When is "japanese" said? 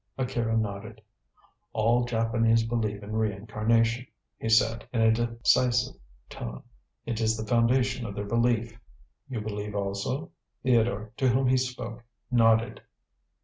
2.05-2.63